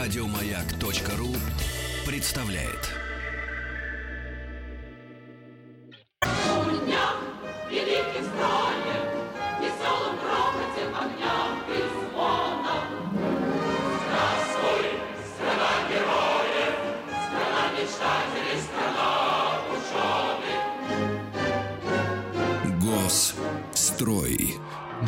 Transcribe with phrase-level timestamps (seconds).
[0.00, 1.36] Радиомаяк.ру
[2.06, 2.88] представляет.
[22.80, 24.59] Госстрой.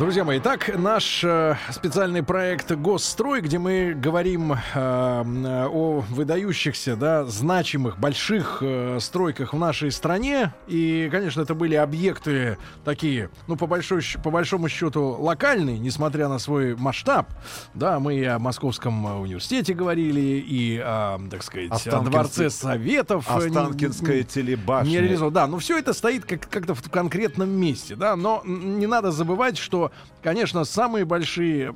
[0.03, 7.23] Друзья мои, так наш э, специальный проект Госстрой, где мы говорим э, о выдающихся, да,
[7.23, 10.53] значимых, больших э, стройках в нашей стране.
[10.67, 16.37] И, конечно, это были объекты такие, ну, по, большой, по большому счету, локальные, несмотря на
[16.37, 17.29] свой масштаб.
[17.73, 23.25] Да, мы и о Московском университете говорили, и о, так сказать, о Останкинс- Дворце Советов.
[23.29, 24.89] э, Останкинская не- телебашня.
[24.89, 25.31] не реализован.
[25.33, 28.17] Да, но все это стоит как- как-то в конкретном месте, да.
[28.17, 29.92] Но не надо забывать, что,
[30.23, 31.73] конечно, самые большие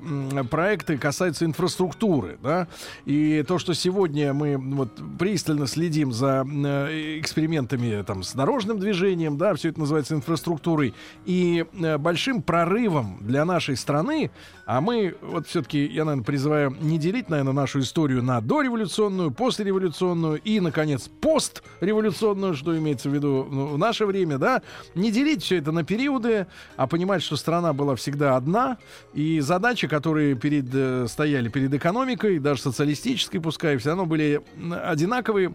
[0.50, 2.68] проекты касаются инфраструктуры, да.
[3.06, 9.38] И то, что сегодня мы вот пристально следим за э, экспериментами там с дорожным движением,
[9.38, 10.94] да, все это называется инфраструктурой,
[11.26, 14.32] и э, большим прорывом для нашей страны,
[14.66, 20.42] а мы вот все-таки, я, наверное, призываю не делить, наверное, нашу историю на дореволюционную, послереволюционную
[20.42, 24.62] и, наконец, постреволюционную, что имеется в виду ну, в наше время, да,
[24.96, 28.78] не делить все это на периоды, а понимать, что страна была всегда одна,
[29.14, 34.42] и задачи, которые перед, э, стояли перед экономикой, даже социалистической, пускай, все равно были
[34.84, 35.54] одинаковые,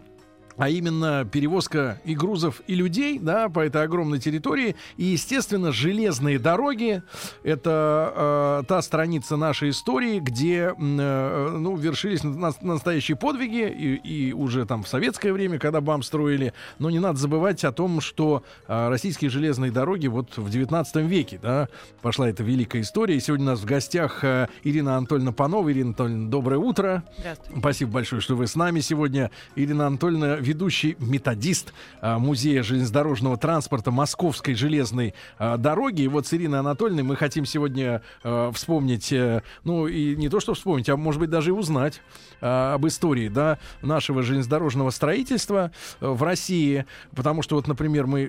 [0.57, 4.75] а именно перевозка и грузов, и людей, да, по этой огромной территории.
[4.97, 7.01] И, естественно, железные дороги—
[7.43, 14.33] это э, та страница нашей истории, где, э, ну, вершились на- настоящие подвиги, и, и
[14.33, 16.53] уже там в советское время, когда БАМ строили.
[16.79, 21.39] Но не надо забывать о том, что э, российские железные дороги вот в 19 веке,
[21.41, 21.67] да,
[22.01, 23.15] пошла эта великая история.
[23.15, 25.71] И сегодня у нас в гостях э, Ирина Анатольевна Панова.
[25.71, 27.03] Ирина Анатольевна, доброе утро.
[27.17, 27.59] Здравствуйте.
[27.59, 29.31] Спасибо большое, что вы с нами сегодня.
[29.55, 36.03] Ирина Анатольевна, ведущий методист а, Музея железнодорожного транспорта Московской железной а, дороги.
[36.03, 40.39] И вот с Ириной Анатольевной мы хотим сегодня а, вспомнить, э, ну и не то
[40.39, 42.01] что вспомнить, а может быть даже и узнать
[42.43, 45.71] об истории да, нашего железнодорожного строительства
[46.01, 46.85] э, в России.
[47.15, 48.25] Потому что вот, например, мы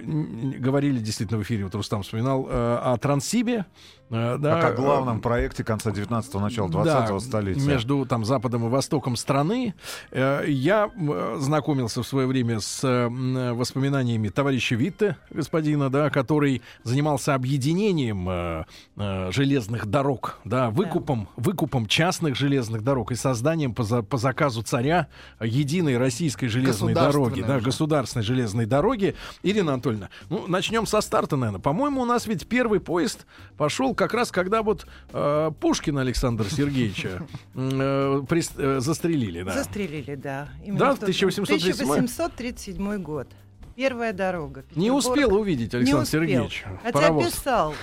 [0.59, 3.67] говорили действительно в эфире, вот Рустам вспоминал, э, о Транссибе.
[4.11, 7.67] да, Как главном проекте конца 19-го, начала 20-го да, столетия.
[7.67, 9.75] Между там Западом и Востоком страны.
[10.13, 10.91] Я
[11.39, 18.65] знакомился в свое время с воспоминаниями товарища Витте, господина, да, который занимался объединением э,
[18.97, 24.63] э, железных дорог, да, выкупом, выкупом частных железных дорог и созданием по, за, по заказу
[24.63, 25.09] царя
[25.41, 29.15] единой российской железной дороги, да, государственной железной дороги.
[29.43, 31.61] Ирина Анатольевна, ну, начнем со старта, наверное.
[31.61, 33.27] По-моему, у нас ведь первый поезд
[33.57, 37.23] пошел как раз, когда вот э, Пушкина Александра Сергеевича
[37.55, 39.53] э, при, э, застрелили, да.
[39.55, 40.49] Застрелили, да.
[40.65, 43.29] Именно да, в 1838 1737 год.
[43.77, 44.63] Первая дорога.
[44.63, 44.77] Петербург.
[44.77, 46.21] Не успел увидеть Александр успел.
[46.21, 46.65] Сергеевич.
[46.83, 47.33] Хотя паровоз.
[47.33, 47.75] писал,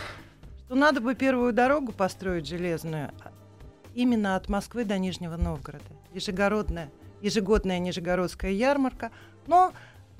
[0.66, 3.32] что надо бы первую дорогу построить железную а,
[3.94, 5.84] именно от Москвы до Нижнего Новгорода.
[6.14, 6.90] Ежегодная,
[7.22, 9.12] ежегодная Нижегородская ярмарка.
[9.48, 9.74] Но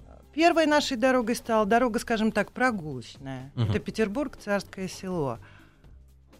[0.08, 3.52] а, первой нашей дорогой стала дорога, скажем так, прогулочная.
[3.56, 3.64] Угу.
[3.64, 5.40] Это Петербург, Царское село.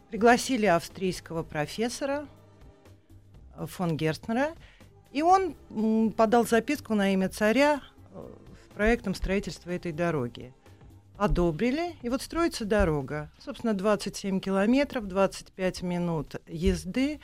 [0.10, 2.26] Пригласили австрийского профессора
[3.56, 4.56] э, фон Герстнера
[5.12, 5.56] и он
[6.16, 7.82] подал записку на имя царя
[8.14, 8.34] э,
[8.66, 10.54] с проектом строительства этой дороги.
[11.18, 13.30] Одобрили, и вот строится дорога.
[13.44, 17.20] Собственно, 27 километров, 25 минут езды.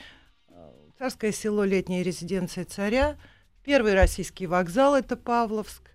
[0.50, 3.16] Э, Царское село, летняя резиденция царя.
[3.64, 5.90] Первый российский вокзал— это Павловск.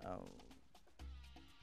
[0.00, 0.18] Э,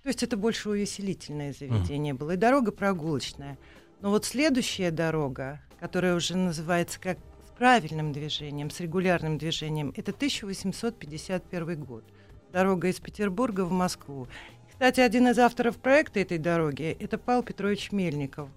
[0.03, 2.31] То есть это больше увеселительное заведение было.
[2.31, 3.57] И дорога прогулочная.
[3.99, 7.17] Но вот следующая дорога, которая уже называется как
[7.57, 12.03] правильным движением, с регулярным движением, это 1851 год.
[12.53, 14.27] Дорога из Петербурга в Москву.
[14.69, 18.49] Кстати, один из авторов проекта этой дороги— это Павел Петрович Мельников.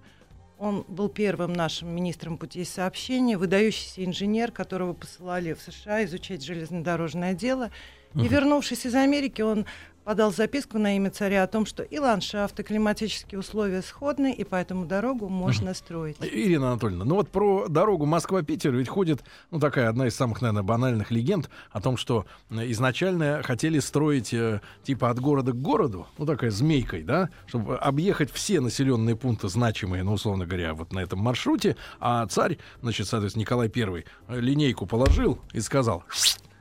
[0.59, 7.33] Он был первым нашим министром путей сообщения, выдающийся инженер, которого посылали в США изучать железнодорожное
[7.33, 7.71] дело.
[8.15, 9.65] И вернувшись из Америки, он
[10.05, 14.45] подал записку на имя царя о том, что и ландшафт, и климатические условия сходны, и
[14.45, 16.17] поэтому дорогу можно строить.
[16.21, 20.63] Ирина Анатольевна, ну вот про дорогу Москва-Питер ведь ходит, ну такая одна из самых, наверное,
[20.63, 26.07] банальных легенд о том, что э, изначально хотели строить э, типа от города к городу,
[26.19, 31.01] ну такая змейкой, да, чтобы объехать все населенные пункты значимые, ну условно говоря, вот на
[31.01, 36.05] этом маршруте, а царь, значит, соответственно, Николай I э, линейку положил и сказал,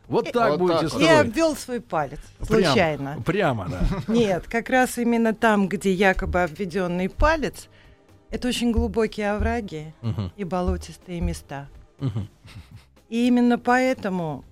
[0.10, 1.02] вот так вот будете так вот.
[1.02, 1.22] И строить.
[1.30, 3.22] обвел свой палец Прям- случайно.
[3.26, 3.80] Прямо, да.
[4.14, 7.70] Нет, как раз именно там, где якобы обведенный палец,
[8.30, 11.68] это очень глубокие овраги Мгм, и болотистые места.
[12.00, 12.28] мгм.
[13.10, 14.44] И именно поэтому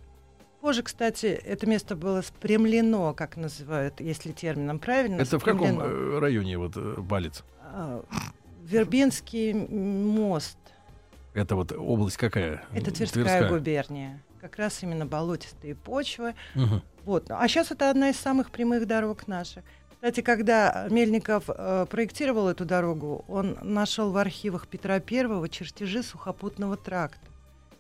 [0.62, 5.22] позже, кстати, это место было спрямлено, как называют, если термином правильно.
[5.22, 6.16] Это в каком спрямлено.
[6.16, 7.44] э, районе вот э, Балец?
[7.62, 8.02] А,
[8.64, 10.58] Вербинский мост.
[11.34, 12.64] Это вот область какая?
[12.74, 14.20] Это Тверская, губерния.
[14.48, 16.34] Как раз именно болотистые почвы.
[16.56, 16.82] Мгм.
[17.04, 17.30] Вот.
[17.30, 19.64] А сейчас это одна из самых прямых дорог наших.
[19.96, 26.78] Кстати, когда Мельников э, проектировал эту дорогу, он нашел в архивах Петра I чертежи сухопутного
[26.78, 27.28] тракта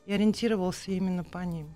[0.06, 1.74] и ориентировался именно по ним.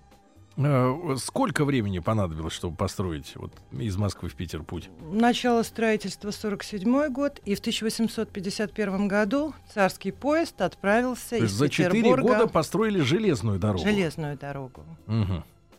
[0.56, 4.90] Э, Сколько времени понадобилось, чтобы построить вот из Москвы в Питер путь?
[5.10, 11.90] Начало строительства 47 год, и в 1851 году царский поезд отправился То из за 4
[11.90, 13.82] Петербурга года построили железную дорогу.
[13.84, 14.84] железную дорогу.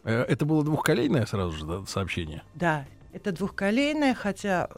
[0.03, 2.43] Э, Это было двухколейное сразу же да, сообщение?
[2.55, 4.69] Да, это двухколейная, хотя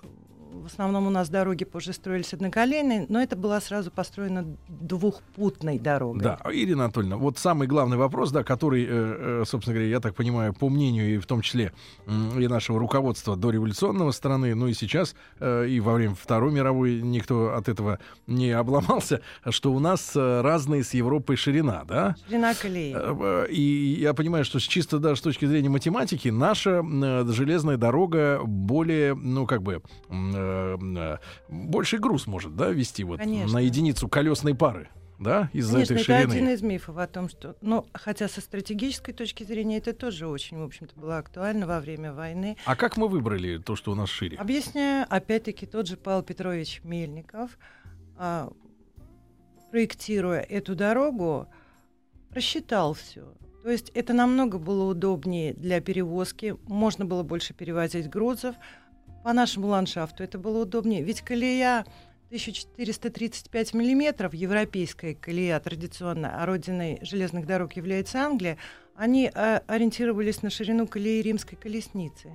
[0.64, 6.22] в основном у нас дороги позже строились одноколейные, но это была сразу построена двухпутной дорогой.
[6.22, 10.16] Да, Ирина Анатольевна, вот самый главный вопрос, да, который, э, э, собственно говоря, я так
[10.16, 11.74] понимаю, по мнению и в том числе
[12.08, 17.02] и нашего руководства до революционного страны, ну и сейчас, э, и во время Второй мировой
[17.02, 22.16] никто от этого не обломался, что у нас разные с Европой ширина, да?
[22.28, 22.96] Ширина колеи.
[23.52, 26.84] И я понимаю, что с чисто даже с точки зрения математики наша
[27.32, 29.82] железная дорога более, ну как бы,
[30.46, 31.18] э, э,
[31.50, 33.54] больший груз может, да, вести вот Конечно.
[33.54, 34.90] на единицу колесной пары,
[35.20, 36.32] да, из-за этой это ширины.
[36.32, 37.56] один из мифов о том, что...
[37.62, 42.14] Ну, хотя со стратегической точки зрения это тоже очень, в общем-то, было актуально во время
[42.14, 42.58] войны.
[42.66, 44.38] А как мы выбрали то, что у нас шире?
[44.38, 47.58] Объясняю, опять-таки, тот же Павел Петрович Мельников,
[48.18, 48.52] а,
[49.72, 51.48] проектируя эту дорогу,
[52.32, 53.34] рассчитал все.
[53.66, 58.56] То есть это намного было удобнее для перевозки, можно было больше перевозить грузов.
[59.26, 61.02] По нашему ландшафту это было удобнее.
[61.02, 61.84] Ведь колея
[62.28, 68.60] 1435 миллиметров, европейская колея традиционно, а родиной железных дорог является Англия,
[68.96, 72.34] они а, ориентировались на ширину колеи римской колесницы.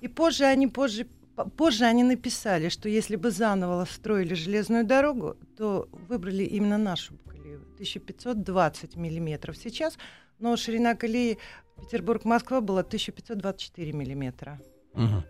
[0.00, 5.36] И позже они позже по- позже они написали, что если бы заново строили железную дорогу,
[5.58, 9.98] то выбрали именно нашу колею 1520 миллиметров сейчас,
[10.38, 11.36] но ширина колеи
[11.78, 14.58] Петербург-Москва была 1524 миллиметра.
[14.94, 15.22] Мгм.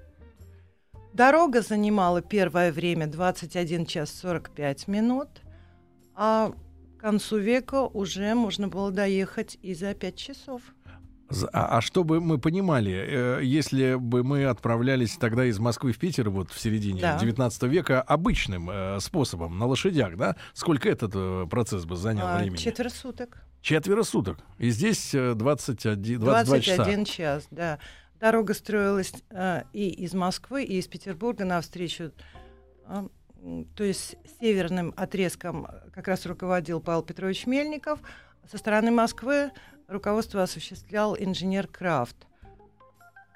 [1.17, 5.29] Дорога занимала первое время 21 час 45 минут,
[6.15, 6.53] а
[6.99, 10.61] к концу века уже можно было доехать и за 5 часов.
[11.55, 16.29] А, а чтобы мы понимали, э, если бы мы отправлялись тогда из Москвы в Питер,
[16.29, 17.19] вот в середине Да.
[17.19, 22.39] 19 века, обычным э, способом, на лошадях, да, сколько этот э, процесс бы занял А,
[22.39, 22.59] времени?
[22.59, 23.43] четверо суток.
[23.63, 24.39] Четверо суток.
[24.59, 26.77] И здесь э, 21, 22 часа.
[26.85, 27.79] 21 час, да.
[28.21, 32.13] Дорога строилась а, и из Москвы, и из Петербурга навстречу.
[32.89, 33.11] м,
[33.75, 38.01] то есть северным отрезком э, как раз руководил Павел Петрович Мельников.
[38.51, 39.51] Со стороны Москвы
[39.89, 42.17] руководство осуществлял инженер Крафт.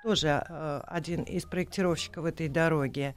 [0.03, 3.15] Тоже а, один из проектировщиков этой дороги.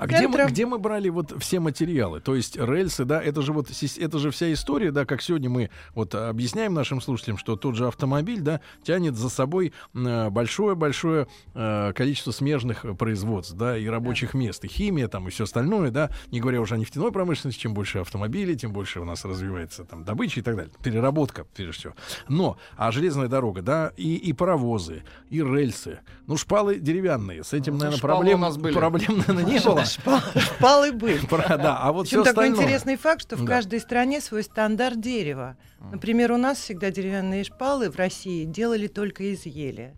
[0.00, 2.20] А где мы, где мы брали вот все материалы?
[2.20, 5.68] То есть рельсы, да, это же вот это же вся история, да, как сегодня мы
[5.94, 12.30] вот объясняем нашим слушателям, что тот же автомобиль, да, тянет за собой большое-большое э, количество
[12.30, 16.62] смежных производств, да, и рабочих мест, и химия там, и все остальное, да, не говоря
[16.62, 20.42] уже о нефтяной промышленности, чем больше автомобилей, тем больше у нас развивается там добыча и
[20.42, 21.94] так далее, переработка, прежде всего.
[22.26, 27.74] Но, а железная дорога, да, и, и паровозы, и рельсы, ну, шпалы деревянные, с этим,
[27.74, 28.72] Ну, наверное, проблем, у нас были.
[28.72, 29.84] проблем, наверное, не было.
[29.90, 31.20] Шпалы были.
[31.48, 32.62] Да, а вот Причем такой остальное.
[32.64, 33.54] интересный факт, что в Да.
[33.54, 35.56] каждой стране свой стандарт дерева.
[35.92, 39.96] Например, у нас всегда деревянные шпалы в России делали только из ели.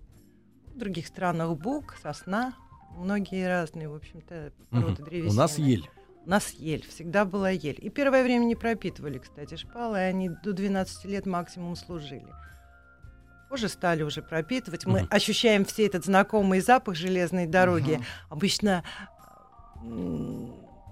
[0.74, 2.54] В других странах бук, сосна,
[2.96, 5.32] многие разные, в общем-то, породы древесины.
[5.32, 5.88] У нас ель.
[6.24, 7.78] У нас ель, всегда была ель.
[7.82, 12.26] И первое время не пропитывали, кстати, шпалы, и они до 12 лет максимум служили.
[13.50, 14.86] Позже стали уже пропитывать.
[14.86, 15.08] Мы Мгм.
[15.10, 18.00] ощущаем все этот знакомый запах железной дороги.
[18.30, 19.11] Обычно м,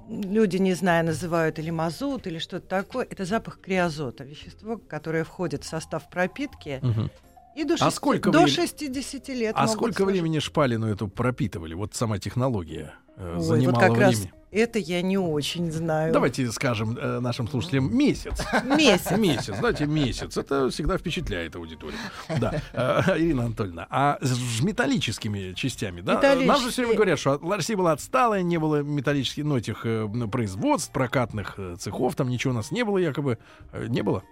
[0.09, 3.07] люди, не зная, называют или мазут, или что-то такое.
[3.09, 6.81] Это запах криозота, вещество, которое входит в состав пропитки.
[6.83, 7.11] Мгм.
[7.57, 10.21] И до, А шести- сколько до времени- 60 лет А сколько служить.
[10.21, 11.75] времени шпалину эту пропитывали?
[11.75, 14.33] Вот сама технология э, Ой, занимала вот как раз времени.
[14.53, 16.13] это я не очень знаю.
[16.13, 18.41] Давайте скажем э, нашим слушателям месяц.
[18.65, 19.11] Месяц.
[19.19, 20.37] Месяц, знаете, месяц.
[20.37, 21.99] Это всегда впечатляет аудиторию.
[22.41, 22.63] Да.
[22.73, 26.15] Э, Ирина Анатольевна, а с металлическими частями, да?
[26.15, 26.47] Металлические.
[26.49, 30.09] Нам же все время говорят, что Россия была отсталая, не было металлических, ну, этих э,
[30.31, 33.39] производств, прокатных э, цехов, там ничего у нас не было якобы.
[33.73, 34.23] Э, Не было?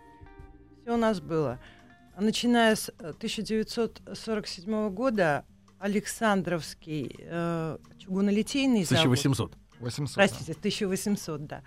[0.85, 1.59] Все у нас было.
[2.21, 5.45] Начиная с э, 1947 года
[5.79, 9.53] Александровский э, чугунолитейный завод, 1800.
[9.79, 10.17] 800.
[10.17, 10.27] да.
[10.27, 11.63] простите, 1800, да,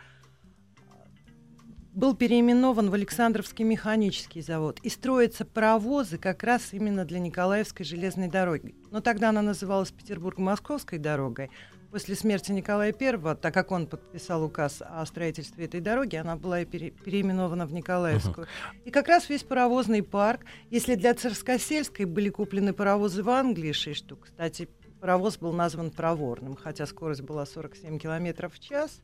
[1.93, 4.79] был переименован в Александровский механический завод.
[4.81, 8.75] И строятся паровозы как раз именно для Николаевской железной дороги.
[8.91, 11.49] Но тогда она называлась Петербург-Московской дорогой.
[11.91, 16.63] После смерти Николая I, так как он подписал указ о строительстве этой дороги, она была
[16.63, 18.47] пере- переименована в Николаевскую.
[18.85, 23.97] И как раз весь паровозный парк, если для Царскосельской были куплены паровозы в Англии 6
[23.97, 24.69] штук, кстати,
[25.01, 29.01] паровоз был назван проворным, хотя скорость была 47 километров в час,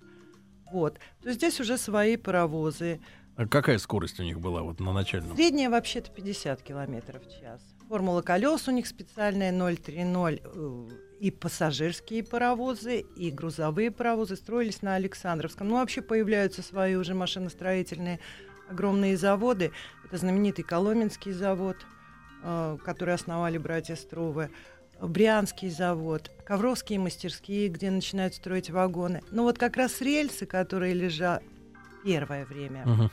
[0.72, 3.02] вот, то здесь уже свои паровозы.
[3.36, 5.36] А какая скорость у них была вот на начальном?
[5.36, 7.62] Средняя вообще-то 50 километров в час.
[7.90, 11.07] Формула колес у них специальная 030.
[11.20, 15.68] И пассажирские паровозы, и грузовые паровозы строились на Александровском.
[15.68, 18.20] Ну, вообще появляются свои уже машиностроительные
[18.70, 19.72] огромные заводы.
[20.06, 21.78] Это знаменитый Коломенский завод,
[22.44, 24.52] э, который основали братья Струвы.
[25.02, 29.22] Брянский завод, Ковровские мастерские, где начинают строить вагоны.
[29.32, 31.44] Но вот как раз рельсы, которые лежат
[32.04, 33.12] первое время, Мгм.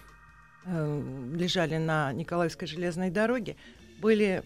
[0.66, 1.02] э,
[1.37, 3.56] лежали на Николаевской железной дороге,
[4.00, 4.42] были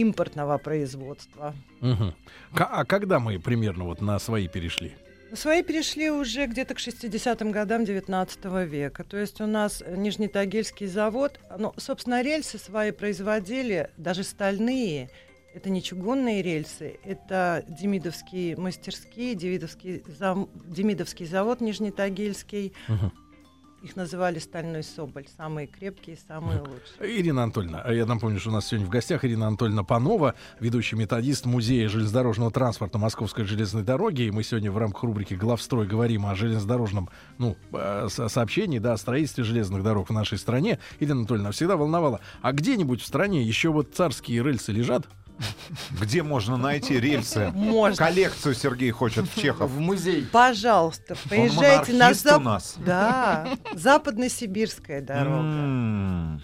[0.00, 1.54] импортного производства.
[2.54, 4.92] К- А когда мы примерно вот на свои перешли?
[5.32, 9.02] Свои перешли уже где-то к 60-м годам 19 века.
[9.04, 15.10] То есть у нас э, Нижнетагильский завод, ну, собственно, рельсы свои производили, даже стальные.
[15.52, 22.72] Это не чугунные рельсы, это Демидовские мастерские, Демидовский, зам- Демидовский завод Нижнетагильский.
[22.88, 23.12] Мгм.
[23.86, 25.26] Их называли «Стальной Соболь».
[25.36, 27.20] Самые крепкие, самые лучшие.
[27.20, 31.46] Ирина Анатольевна, я напомню, что у нас сегодня в гостях Ирина Анатольевна Панова, ведущий методист
[31.46, 34.22] Музея железнодорожного транспорта Московской железной дороги.
[34.22, 38.94] И мы сегодня в рамках рубрики «Главстрой» говорим о железнодорожном ну, э, со- сообщении, да,
[38.94, 40.80] о строительстве железных дорог в нашей стране.
[40.98, 45.06] Ирина Анатольевна всегда волновала, а где-нибудь в стране еще вот царские рельсы лежат?
[46.00, 47.50] Где можно найти рельсы?
[47.54, 47.96] Можно.
[47.96, 49.70] Коллекцию Сергей хочет в Чехов.
[49.70, 50.26] В музей.
[50.32, 52.42] Пожалуйста, поезжайте на монархист у зап...
[52.42, 52.74] нас.
[52.78, 56.40] Да, западно-сибирская дорога.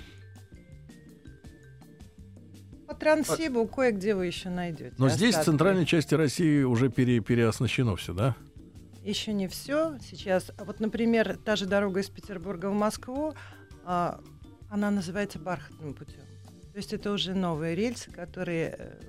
[2.86, 4.94] По Транссибу кое-где вы еще найдете.
[4.98, 8.36] Но здесь, в центральной части России, уже пере, переоснащено все, да?
[9.02, 9.96] Еще не все.
[10.08, 13.34] Сейчас, а вот, например, та же дорога из Петербурга в Москву,
[13.84, 14.20] а,
[14.70, 16.20] она называется бархатным путем.
[16.72, 19.00] То есть это уже новые рельсы, которые э,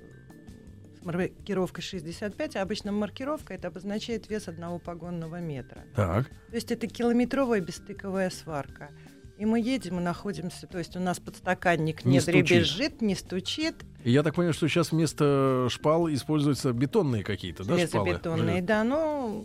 [1.00, 5.82] с маркировкой 65, а обычно маркировка это обозначает вес одного погонного метра.
[5.96, 6.28] Так.
[6.28, 8.90] То есть это километровая бестыковая сварка.
[9.38, 12.46] И мы едем и находимся, то есть у нас подстаканник Не не, стучит.
[12.46, 17.76] дребезжит, не стучит, И я так понимаю, что сейчас вместо шпал используются бетонные какие-то, да,
[17.76, 18.04] шпалы?
[18.06, 19.44] железобетонные, да, ну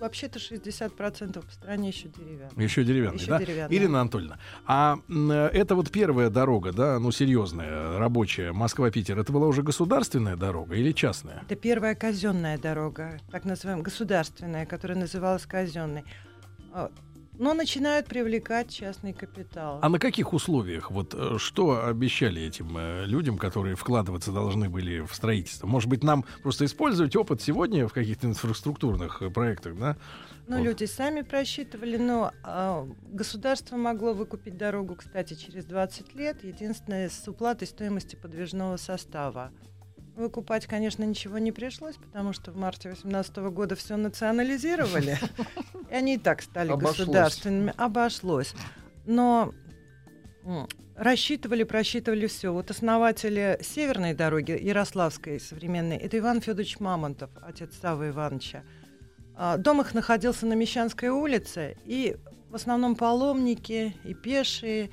[0.00, 2.64] вообще-то 60% по стране еще деревянные.
[2.64, 3.38] Еще деревянный, Еще да?
[3.38, 3.76] деревянный.
[3.76, 4.98] Ирина Анатольевна, а
[5.52, 10.92] это вот первая дорога, да, ну серьезная, рабочая, Москва-Питер, это была уже государственная дорога или
[10.92, 11.42] частная?
[11.42, 16.04] Это первая казенная дорога, так называемая государственная, которая называлась казенной.
[17.40, 19.78] Но начинают привлекать частный капитал.
[19.80, 20.90] А на каких условиях?
[20.90, 25.66] Вот э, что обещали этим э, людям, которые вкладываться должны были в строительство?
[25.66, 29.96] Может быть, нам просто использовать опыт сегодня в каких-то инфраструктурных э, проектах, да?
[30.48, 30.64] Ну, Вот.
[30.64, 37.26] люди сами просчитывали, но а, государство могло выкупить дорогу, кстати, через 20 лет, единственное, с
[37.26, 39.50] уплатой стоимости подвижного состава.
[40.20, 45.18] Выкупать, конечно, ничего не пришлось, потому что в марте 2018 года все национализировали,
[45.90, 46.98] и они и так стали Обошлось.
[46.98, 47.72] государственными.
[47.78, 48.54] Обошлось.
[49.06, 49.54] Но
[50.94, 52.52] рассчитывали, просчитывали все.
[52.52, 58.62] Вот основатели Северной дороги, Ярославской современной, это Иван Федорович Мамонтов, отец Савы Ивановича.
[59.36, 62.18] А, Дом их находился на Мещанской улице, и
[62.50, 64.90] в основном паломники, и пешие,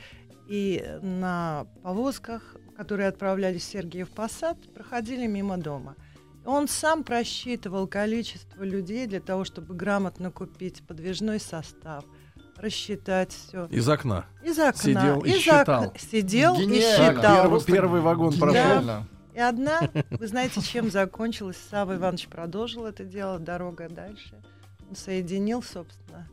[0.48, 5.96] и на повозках, которые отправлялись в Сергиев Посад, проходили мимо дома.
[6.46, 12.06] Он сам просчитывал количество людей для того, чтобы грамотно купить подвижной состав,
[12.56, 13.66] рассчитать все.
[13.66, 14.26] Из окна.
[14.44, 14.82] Из окна.
[14.82, 15.84] Сидел и из считал.
[15.86, 16.00] окна.
[16.00, 17.16] Сидел и Гениально.
[17.16, 17.36] считал.
[17.36, 18.54] Первый, первый вагон прошел.
[18.54, 19.08] Гениально.
[19.34, 19.82] И одна,
[20.12, 21.58] вы знаете, чем закончилась?
[21.70, 24.42] Савва Иванович продолжил это дело, дорога дальше.
[24.96, 26.28] Соединил, собственно,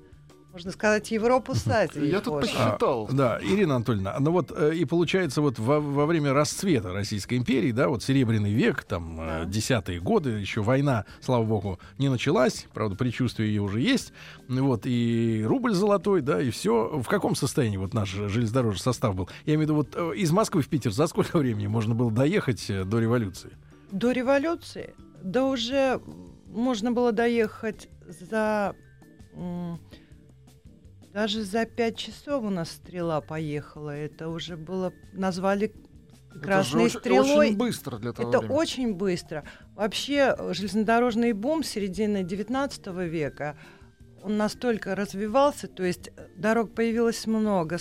[0.54, 2.10] можно сказать, Европу с Азией.
[2.10, 3.08] Я тут посчитал.
[3.10, 7.72] Да, Ирина Анатольевна, ну вот э, и получается вот во, во время расцвета Российской империи,
[7.72, 12.94] да, вот Серебряный век, там э, десятые годы, еще война, слава богу, не началась, правда,
[12.94, 14.12] предчувствие ее уже есть,
[14.46, 17.00] Ну вот и рубль золотой, да, и все.
[17.02, 19.28] В каком состоянии вот наш железнодорожный состав был?
[19.46, 22.12] Я имею в виду вот э, из Москвы в Питер за сколько времени можно было
[22.12, 23.50] доехать э, до революции?
[23.90, 26.00] До революции, да уже
[26.46, 28.76] можно было доехать за...
[31.14, 33.90] Даже за пять часов у нас стрела поехала.
[33.96, 34.92] Это уже было...
[35.12, 35.72] Назвали
[36.32, 37.46] Это красной очень, стрелой.
[37.50, 38.56] очень быстро для того Это времени.
[38.56, 39.44] очень быстро.
[39.76, 43.56] Вообще э, железнодорожный бум середины XIX века,
[44.24, 47.78] он настолько развивался, то есть э, дорог появилось много.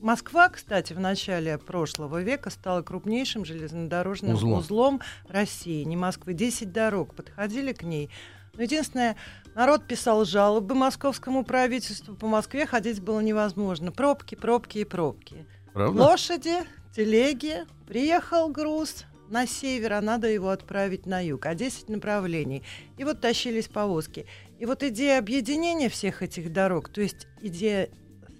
[0.00, 4.58] Москва, кстати, в начале прошлого века стала крупнейшим железнодорожным Узлом.
[4.58, 5.82] узлом, России.
[5.82, 8.10] Не Москвы, 10 дорог подходили к ней.
[8.54, 9.16] Но единственное,
[9.54, 12.14] народ писал жалобы московскому правительству.
[12.14, 13.92] По Москве ходить было невозможно.
[13.92, 15.46] Пробки, пробки и пробки.
[15.72, 16.02] Правда?
[16.02, 16.56] Лошади,
[16.94, 22.62] телеги, приехал груз на север, а надо его отправить на юг, а 10 направлений.
[22.98, 24.26] И вот тащились повозки.
[24.58, 27.88] И вот идея объединения всех этих дорог, то есть идея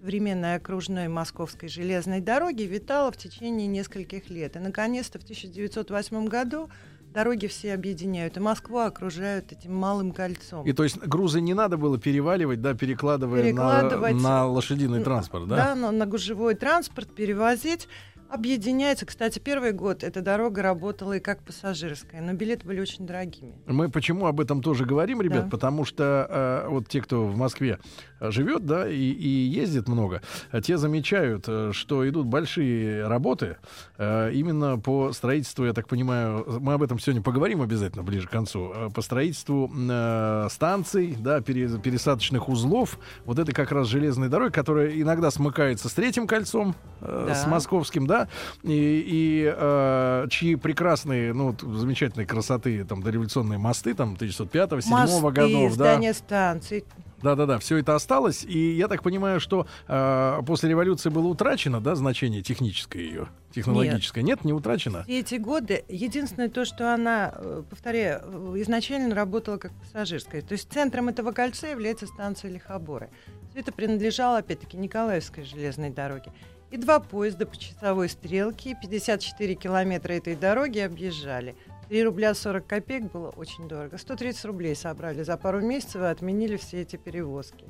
[0.01, 4.57] современной окружной московской железной дороги витала в течение нескольких лет.
[4.57, 6.71] И, наконец-то, в 1908 году
[7.13, 10.67] дороги все объединяют, и Москву окружают этим малым кольцом.
[10.67, 14.15] И то есть грузы не надо было переваливать, да, перекладывая Перекладывать.
[14.15, 15.57] на, на лошадиный транспорт, да?
[15.57, 17.89] Да, но на гужевой транспорт перевозить.
[18.31, 19.07] Объединяется.
[19.07, 23.55] Кстати, первый год эта дорога работала и как пассажирская, но билеты были очень дорогими.
[23.67, 25.45] Мы почему об этом тоже говорим, ребят?
[25.45, 25.51] Да.
[25.51, 27.79] Потому что э, вот те, кто в Москве
[28.21, 30.23] э, живет, да, и, и ездит много,
[30.53, 33.57] э, те замечают, э, что идут большие работы
[33.99, 38.31] э, именно по строительству, я так понимаю, мы об этом сегодня поговорим обязательно ближе к
[38.31, 44.53] концу, по строительству э, станций, да, пере- пересадочных узлов, вот это как раз железной дороги,
[44.53, 47.35] которая иногда смыкается с третьим кольцом, э, Да.
[47.35, 48.20] с московским, да,
[48.63, 55.31] и, и, э, чьи прекрасные, ну, вот замечательной красоты там дореволюционные мосты, там 1905-1907 Мосты,
[55.31, 56.85] годов, да, здания станций.
[57.23, 61.95] да-да-да, все это осталось, и я так понимаю, что э, после революции было утрачено, да,
[61.95, 65.03] значение техническое ее, технологическое, нет, не утрачено.
[65.05, 70.43] Все эти годы единственное то, что она, э, повторяю, э, изначально работала как пассажирская.
[70.43, 73.11] То есть центром этого кольца является станция Лихоборы.
[73.51, 76.33] Все это принадлежало, опять-таки, Николаевской железной дороге.
[76.71, 81.57] И два поезда по часовой стрелке, 54 километра этой дороги объезжали.
[81.89, 83.99] 3 рубля 40 копеек было очень дорого.
[83.99, 87.65] 130 рублей собрали за пару месяцев и отменили все эти перевозки.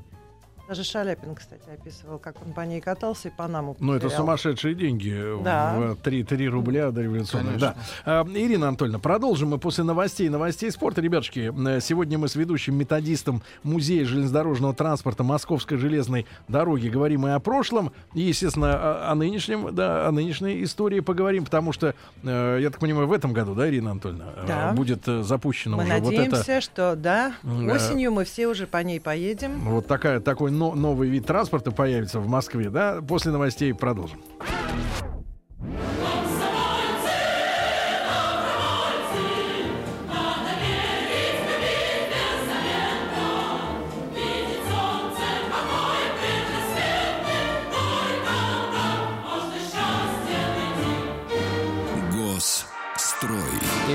[0.71, 4.23] Даже Шаляпин, кстати, описывал, как он по ней катался и Панаму Ну, это потерял.
[4.23, 5.21] сумасшедшие деньги.
[5.43, 5.75] Да.
[5.75, 7.59] В 3, 3 рубля дореволюционных.
[7.59, 7.75] Да.
[8.05, 8.37] Конечно.
[8.37, 11.01] А, Ирина Анатольевна, продолжим мы после новостей новостей спорта.
[11.01, 17.31] Ребятушки, э, сегодня мы с ведущим методистом Музея железнодорожного транспорта Московской железной дороги говорим и
[17.31, 18.73] о прошлом, и, естественно,
[19.09, 23.13] о, о нынешнем, да, о нынешней истории поговорим, потому что, э, я так понимаю, в
[23.13, 24.73] этом году, да, Ирина Анатольевна, э, Да.
[24.73, 26.61] будет запущено Мы уже вот надеемся, это.
[26.61, 29.59] что да, осенью мы все уже по ней поедем.
[29.63, 33.01] Вот такая, такой но- новый вид транспорта появится в Москве, да?
[33.01, 34.21] После новостей продолжим.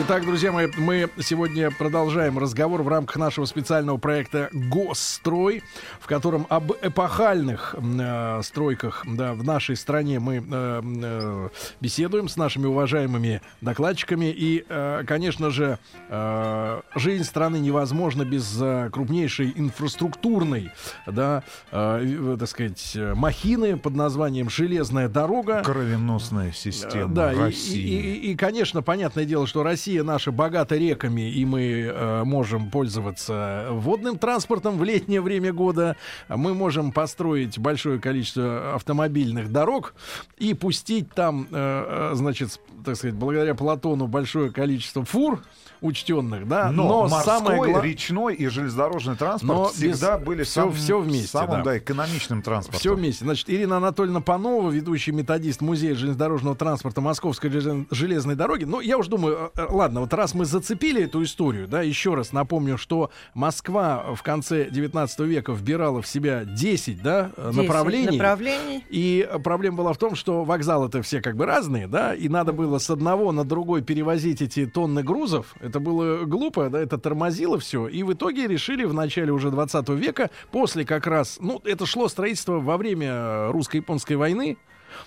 [0.08, 5.64] Итак, друзья мои, мы сегодня продолжаем разговор в рамках нашего специального проекта «Госстрой»,
[6.00, 11.50] в котором об эпохальных э, стройках да, в нашей стране мы э, э,
[11.82, 14.26] беседуем с нашими уважаемыми докладчиками.
[14.26, 20.70] И, э, конечно же, э, жизнь страны невозможна без э, крупнейшей инфраструктурной,
[21.08, 21.42] да,
[21.72, 25.64] э, э, так сказать, э, махины под названием «Железная дорога».
[25.64, 27.82] Кровеносная система Да, и- России.
[27.82, 31.62] И, и- и, конечно, понятное дело, что Россия наша богата реками, и мы
[31.94, 35.96] э, можем пользоваться водным транспортом в летнее время года.
[36.30, 39.94] Мы можем построить большое количество автомобильных дорог
[40.38, 45.42] и пустить там, э, э, значит, так сказать, благодаря Платону большое количество фур
[45.82, 46.72] учтенных, да.
[46.72, 51.00] Но, морской, самое гла- речной и железнодорожный транспорт Но всегда без- были всё- самым, всё
[51.00, 51.64] вместе, самым да.
[51.64, 52.80] да, экономичным транспортом.
[52.80, 53.26] Все вместе.
[53.26, 58.64] Значит, Ирина Анатольевна Панова, ведущий методист Музея железнодорожного транспорта Московской желез- железной дороги.
[58.64, 62.16] Ну, я уж думаю, э, э, ладно, вот раз мы зацепили эту историю, да, еще
[62.16, 67.62] раз напомню, что Москва в конце 19 века вбирала в себя 10, да, э, 10
[67.62, 68.18] направлений.
[68.18, 68.84] направлений.
[68.90, 72.80] И проблема была в том, что вокзалы-то все как бы разные, да, и надо было
[72.80, 75.54] с одного на другой перевозить эти тонны грузов.
[75.60, 77.88] Это было глупо, да, это тормозило все.
[77.88, 82.08] И в итоге решили в начале уже 20 века, после как раз, ну, это шло
[82.08, 84.58] строительство во время э, русско-японской войны,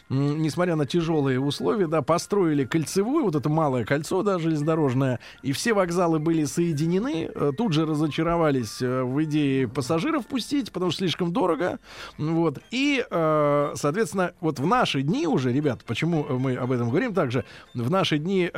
[0.09, 5.74] несмотря на тяжелые условия, да, построили кольцевую, вот это малое кольцо, да, железнодорожное, и все
[5.74, 11.33] вокзалы были соединены, э, тут же разочаровались э, в идее пассажиров пустить, потому что слишком
[11.33, 11.79] дорого,
[12.16, 17.14] вот, и, э, соответственно, вот в наши дни уже, ребят, почему мы об этом говорим
[17.14, 18.51] также, в наши дни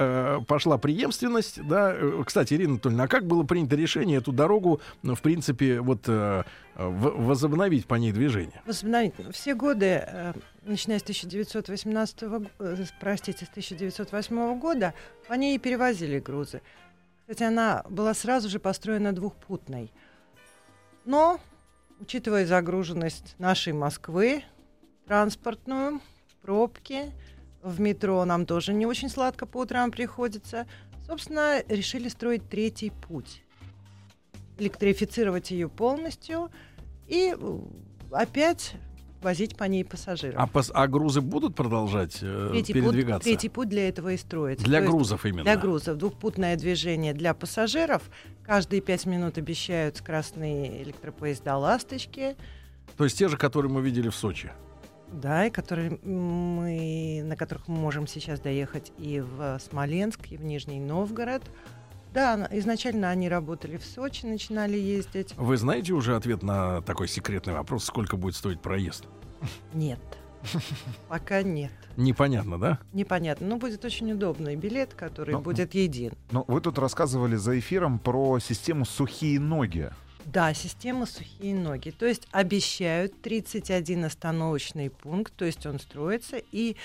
[0.46, 5.80] пошла преемственность, да, кстати, Ирина Анатольевна, а как было принято решение эту дорогу, в принципе,
[5.80, 6.08] вот
[6.88, 8.62] возобновить по ней движение?
[8.66, 9.14] Возобновить.
[9.32, 14.94] Все годы, э, начиная с 1918 го- э, простите, с 1908 года,
[15.28, 16.62] по ней перевозили грузы.
[17.22, 19.92] Кстати, она была сразу же построена двухпутной.
[21.04, 21.38] Но
[22.00, 24.42] учитывая загруженность нашей Москвы,
[25.06, 26.00] транспортную,
[26.42, 27.12] пробки,
[27.62, 30.66] в метро нам тоже не очень сладко по утрам приходится,
[31.06, 33.42] собственно, решили строить третий путь.
[34.58, 36.50] Электрифицировать ее полностью
[37.10, 37.36] и
[38.12, 38.74] опять
[39.20, 40.36] возить по ней пассажиров.
[40.38, 43.18] А, пас- а грузы будут продолжать э, третий, передвигаться?
[43.18, 44.64] Путь, третий путь для этого и строится.
[44.64, 45.42] Для То есть грузов именно.
[45.42, 45.98] Для грузов.
[45.98, 48.02] Двухпутное движение для пассажиров.
[48.44, 52.36] Каждые пять минут обещают скоростные электропоезда «Ласточки».
[52.96, 54.52] То есть те же, которые мы видели в Сочи.
[55.12, 60.44] Да, и которые мы, на которых мы можем сейчас доехать и в Смоленск, и в
[60.44, 61.42] Нижний Новгород.
[62.12, 65.34] Да, на- изначально они работали в Сочи, начинали ездить.
[65.36, 69.04] Вы знаете уже ответ на такой секретный вопрос, сколько будет стоить проезд?
[69.72, 70.00] Нет.
[71.08, 71.70] Пока нет.
[71.96, 72.78] Непонятно, да?
[72.92, 73.46] Непонятно.
[73.46, 76.12] Но будет очень удобный билет, который Ну, будет един.
[76.30, 79.90] Ну, вы тут рассказывали за эфиром про систему «Сухие ноги».
[80.26, 81.90] Да, система сухие ноги.
[81.90, 86.76] То есть обещают 31 остановочный пункт, то есть он строится, и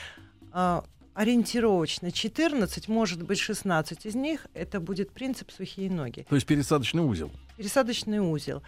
[0.52, 0.84] а,
[1.16, 6.26] ориентировочно 14, может быть 16 из них, это будет принцип сухие ноги.
[6.30, 7.32] То есть пересадочный узел.
[7.58, 8.62] Пересадочный узел.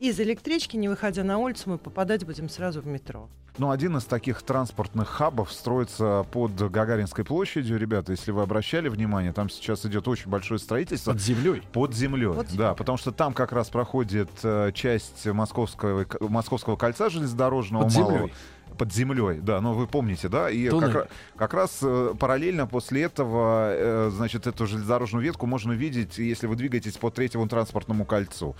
[0.00, 3.28] Из электрички, не выходя на улицу, мы попадать будем сразу в метро.
[3.56, 7.78] Ну, один из таких транспортных хабов строится под Гагаринской площадью.
[7.78, 11.12] Ребята, если вы обращали внимание, там сейчас идет очень большое строительство.
[11.12, 11.62] Под землей.
[11.72, 12.74] Под землей, Под да, землей.
[12.74, 18.12] потому что там как раз проходит э, часть московского, московского кольца железнодорожного Под малого.
[18.18, 18.32] землей.
[18.78, 23.72] Под землей, да, ну вы помните, да, и как, как раз э, параллельно после этого,
[23.72, 28.56] э, значит, эту железнодорожную ветку можно видеть, если вы двигаетесь по третьему транспортному кольцу.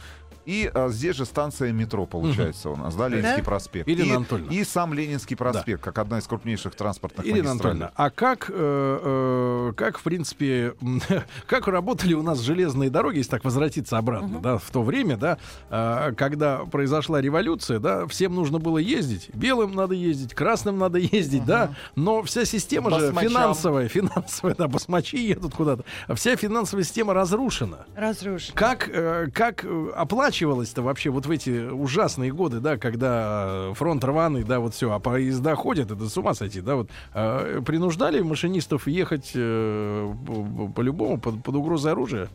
[0.47, 3.45] И а, здесь же станция метро получается у нас, да, Ленинский Да?
[3.45, 3.89] проспект.
[3.89, 4.53] Ирина и, Анатольевна.
[4.53, 7.83] и сам Ленинский проспект, как одна из крупнейших транспортных Ирина магистралей.
[7.83, 10.75] Анатольевна, а как, э, как в принципе,
[11.47, 15.39] как работали у нас железные дороги, если так возвратиться обратно, да, в то время, да,
[15.71, 20.04] э, когда произошла революция, да, всем нужно было ездить, белым надо ездить,
[20.35, 26.37] красным надо ездить, да, но вся система же финансовая, финансовая, да, басмачи едут куда-то, вся
[26.37, 27.87] финансовая система разрушена.
[27.97, 28.55] Разрушен.
[28.55, 34.03] Как, э, как э, оплачивалось-то вообще вот в эти ужасные годы, да, когда э, фронт
[34.05, 38.21] рваный, да, вот все, а поезда ходят, это с ума сойти, да, вот э, принуждали
[38.21, 42.29] машинистов ехать э, по- по-любому под, под угрозой оружия?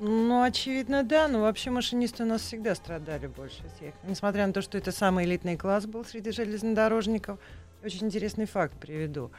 [0.00, 3.94] Ну, очевидно, да, но вообще машинисты у нас всегда страдали больше всех.
[4.04, 7.38] Несмотря на то, что это самый элитный класс был среди железнодорожников.
[7.84, 9.30] Очень интересный факт приведу.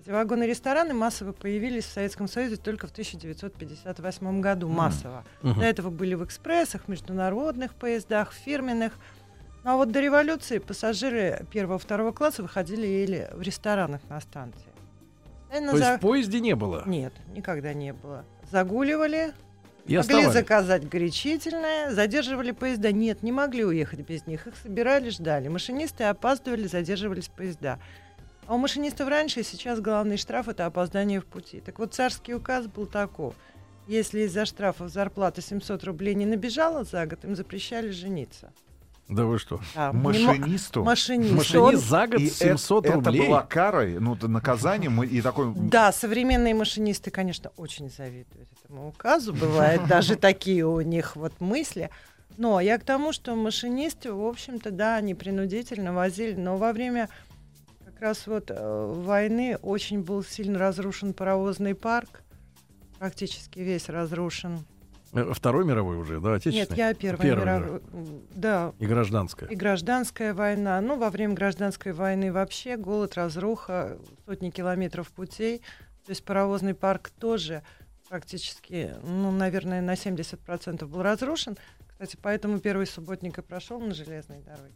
[0.00, 4.68] Эти вагоны-рестораны массово появились в Советском Союзе только в 1958 году.
[4.68, 5.24] Массово.
[5.42, 5.60] Мгм.
[5.60, 8.92] До этого были в экспрессах, международных поездах, фирменных.
[9.64, 14.70] Ну, а вот до революции пассажиры первого-второго класса выходили и ели в ресторанах на станции.
[15.48, 16.82] Постоянно То есть за- в поезде не было?
[16.86, 18.24] Нет, никогда не было.
[18.50, 19.32] Загуливали,
[19.88, 20.32] И Могли оставались.
[20.32, 22.92] заказать горячительное, задерживали поезда.
[22.92, 24.46] Нет, не могли уехать без них.
[24.46, 25.48] Их собирали, ждали.
[25.48, 27.78] Машинисты опаздывали, задерживались поезда.
[28.46, 31.60] А у машинистов раньше и сейчас главный штраф— это опоздание в пути.
[31.60, 33.34] Так вот, царский указ был таков.
[33.86, 38.52] Если из-за штрафов зарплата 700 рублей не набежала за год, им запрещали жениться.
[39.08, 39.60] Да вы что?
[39.74, 40.84] Да, мо- Машинисту.
[40.84, 41.86] Машинист.
[41.88, 43.20] За год И 700 это, рублей?
[43.20, 45.52] это была карой, ну, наказанием и такой...
[45.56, 49.32] Да, современные машинисты, конечно, очень завидуют этому указу.
[49.32, 51.88] Бывают даже такие у них вот мысли.
[52.36, 57.08] Но я к тому, что машинисты, в общем-то, да, они принудительно возили, но во время
[57.84, 62.22] как раз вот э, войны очень был сильно разрушен паровозный парк,
[62.98, 64.64] практически весь разрушен.
[65.12, 66.78] Э, Второй мировой уже, да, Нет, отечественный?
[66.78, 67.82] я первая Первый мировой.
[68.34, 69.48] Да, И гражданская.
[69.48, 70.80] и гражданская война.
[70.80, 75.58] Ну, во время гражданской войны вообще голод, разруха, сотни километров путей.
[76.04, 77.62] То есть паровозный парк тоже
[78.08, 81.56] практически, ну, наверное, на 70% был разрушен.
[81.88, 84.72] Кстати, поэтому первый субботник и прошел на железной дороге.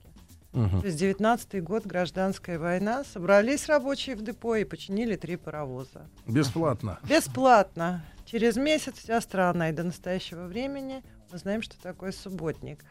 [0.53, 0.81] Мгм.
[0.81, 3.05] То есть 19 год, гражданская война.
[3.05, 6.07] Собрались рабочие в депо и починили три паровоза.
[6.27, 6.99] Бесплатно.
[7.09, 8.05] Бесплатно.
[8.33, 9.68] Через месяц вся страна.
[9.68, 12.83] И до настоящего времени мы знаем, что такое субботник.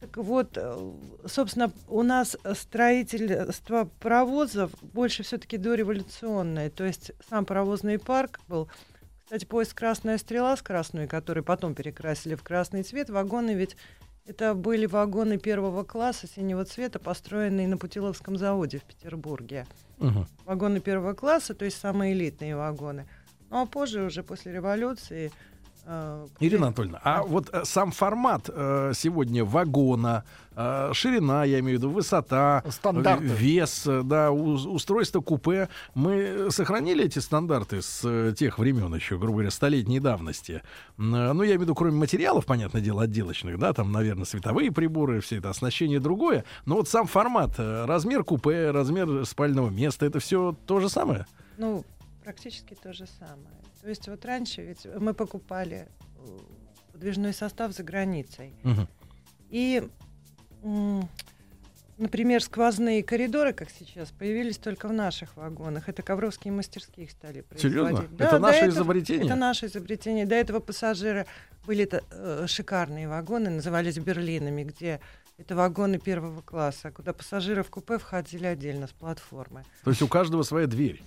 [0.00, 0.58] Так вот,
[1.26, 6.68] собственно, у нас строительство паровозов больше все-таки дореволюционное.
[6.68, 8.68] То есть сам паровозный парк был...
[9.24, 13.76] Кстати, поезд «Красная стрела» с красной, который потом перекрасили в красный цвет, вагоны ведь
[14.26, 19.66] это были вагоны первого класса синего цвета, построенные на Путиловском заводе в Петербурге
[19.98, 20.26] Мгм.
[20.44, 23.06] вагоны первого класса, то есть самые элитные вагоны.
[23.50, 25.32] Ну а позже, уже после революции,
[25.84, 30.22] э, Ирина Анатольевна, а вот э, сам формат э, сегодня вагона,
[30.54, 33.24] э, ширина, я имею в виду, высота, Стандарты.
[33.24, 39.18] э, вес, да, у- устройство купе, мы сохранили эти стандарты с э, тех времен еще,
[39.18, 40.62] грубо говоря, столетней давности.
[40.96, 45.20] Ну, я имею в виду, кроме материалов, понятное дело, отделочных, да, там, наверное, световые приборы,
[45.20, 46.44] все это оснащение другое.
[46.66, 51.26] Но вот сам формат, размер купе, размер спального места, это все то же самое?
[51.58, 51.84] Ну,
[52.30, 53.60] практически то же самое.
[53.82, 56.38] То есть вот раньше ведь мы покупали э,
[56.92, 58.54] подвижной состав за границей.
[59.48, 59.82] И,
[61.98, 65.88] например, сквозные коридоры, как сейчас, появились только в наших вагонах.
[65.88, 67.62] Это ковровские мастерские их стали производить.
[67.62, 68.08] Серьезно?
[68.16, 69.26] Да, это наше этого- изобретение?
[69.26, 70.24] Это наше изобретение.
[70.24, 71.26] До этого пассажиры
[71.66, 75.00] были э, шикарные вагоны, назывались Берлинами, где
[75.36, 79.64] это вагоны первого класса, куда пассажиры в купе входили отдельно с платформы.
[79.82, 81.02] То есть у каждого своя дверь.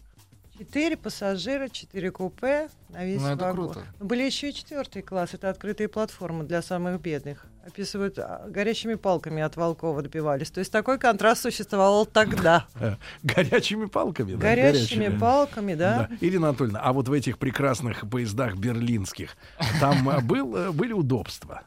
[0.58, 3.72] Четыре пассажира, четыре купе на весь Ну, это вагон.
[3.74, 3.88] круто.
[4.00, 5.34] Но Были еще и четвертый класс.
[5.34, 7.48] Это открытые платформы для самых бедных.
[7.66, 10.52] Описывают, а, горячими палками от волков отбивались.
[10.52, 12.68] То есть такой контраст существовал тогда.
[12.80, 14.34] Э, Горячими палками.
[14.36, 16.10] да, Горячими палками, да.
[16.22, 19.36] Ирина Анатольевна, а вот в этих прекрасных поездах берлинских
[19.80, 21.63] там э, был, э, были удобства?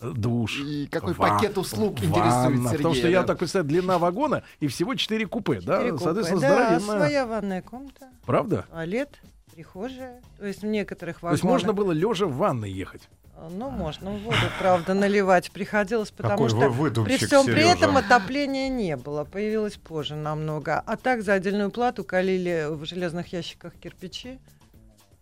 [0.00, 0.60] Душ.
[0.60, 2.06] И какой ва- пакет услуг ванна.
[2.08, 3.26] интересует Потому Сергея, что я да?
[3.28, 5.76] так представляю, длина вагона и всего 4 купе, да?
[5.76, 6.04] Четыре купе.
[6.04, 6.80] Соответственно, да, здоровенная.
[6.98, 8.64] своя ванная комната, Правда?
[8.70, 9.20] туалет,
[9.54, 10.20] прихожая.
[10.38, 11.52] То есть в некоторых То есть вагонах...
[11.62, 13.08] можно было лежа в ванной ехать.
[13.50, 18.96] Ну, можно воду, правда, наливать приходилось, потому Какой что при всем при этом отопления не
[18.96, 20.78] было, появилось позже намного.
[20.86, 24.38] А так за отдельную плату калили в железных ящиках кирпичи,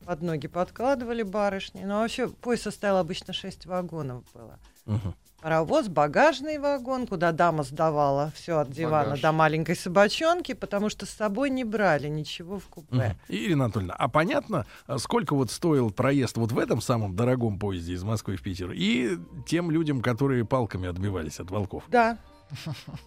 [0.04, 1.82] под ноги подкладывали барышни.
[1.84, 4.58] Ну, а вообще поезд состоял обычно 6 вагонов было.
[4.86, 5.14] Мгм.
[5.40, 9.20] Паровоз, багажный вагон, куда дама сдавала все от дивана Багаж.
[9.22, 12.94] до маленькой собачонки, потому что с собой не брали ничего в купе.
[12.94, 13.16] Мгм.
[13.28, 17.94] Ирина Анатольевна, а понятно, а сколько вот стоил проезд вот в этом самом дорогом поезде
[17.94, 21.82] из Москвы в Питер и тем людям, которые палками отбивались от волков?
[21.88, 22.18] Да.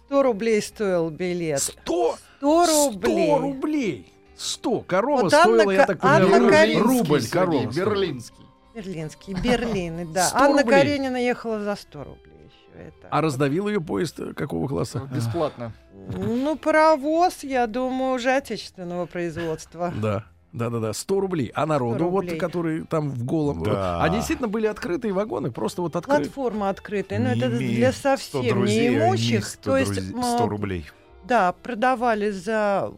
[0.06, 1.62] 100 рублей стоил билет.
[1.62, 2.16] Сто!
[2.38, 3.26] 100 рублей.
[3.28, 4.12] 100 рублей!
[4.36, 4.80] 100!
[4.80, 7.72] Корова Вот стоила, Анна я так понимаю, Анна рубль, Каринский, рубль Сергей, корова.
[7.72, 8.44] Берлинский.
[8.74, 10.24] Берлинский, Берлин, да.
[10.26, 10.78] 100 Анна рублей.
[10.80, 12.78] Каренина ехала за 100 рублей еще.
[12.88, 13.08] Это.
[13.10, 15.08] А раздавил ее поезд э, какого класса?
[15.14, 15.72] Бесплатно.
[16.14, 19.92] Ну, паровоз, я думаю, уже отечественного производства.
[20.00, 20.24] Да.
[20.52, 21.52] Да, да, да, 100 рублей.
[21.54, 22.38] А народу, 100 вот, рублей.
[22.38, 23.62] который там в голом.
[23.62, 24.02] Да.
[24.02, 26.24] Они действительно были открытые вагоны, просто вот открыты.
[26.24, 29.46] Платформа открытая, но Не это для 100 совсем а неимущих.
[29.46, 30.86] 100 То есть, друзей- м, 100 рублей.
[31.24, 32.90] да, продавали за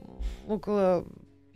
[0.47, 1.05] около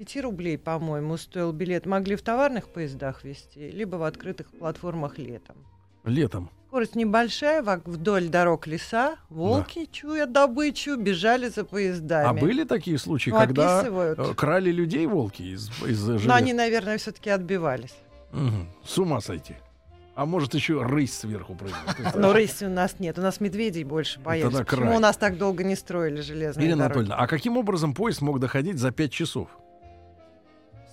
[0.05, 1.87] 5 рублей, по-моему, стоил билет.
[1.87, 5.57] Могли в товарных поездах везти, либо в открытых платформах летом.
[6.05, 6.51] Летом.
[6.67, 12.29] Скорость небольшая, вдоль дорог леса, волки, чуя добычу, бежали за поездами.
[12.29, 14.19] А были такие случаи, Ну, когда описывают.
[14.19, 16.35] э, крали людей волки из, из Но железа?
[16.35, 17.95] они, наверное, все-таки отбивались.
[18.33, 18.69] Мгм.
[18.85, 19.55] С ума сойти.
[20.15, 21.77] А может еще рысь сверху прыгнет.
[22.17, 23.19] Но рыси у нас нет.
[23.19, 24.57] У нас медведей больше боялись.
[24.67, 26.93] Почему у нас так долго не строили железные Ирина дороги?
[26.99, 29.49] Анатольевна, а каким образом поезд мог доходить за 5 часов?